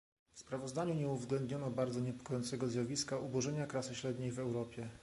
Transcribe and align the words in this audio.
W 0.31 0.39
sprawozdaniu 0.39 0.93
nie 0.93 1.07
uwzględniono 1.07 1.69
bardzo 1.69 1.99
niepokojącego 1.99 2.67
zjawiska 2.67 3.17
ubożenia 3.19 3.67
klasy 3.67 3.95
średniej 3.95 4.31
w 4.31 4.39
Europie 4.39 4.89